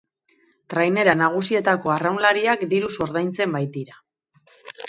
[0.73, 4.01] Trainera nagusietako arraunlariak diruz ordaintzen baitira.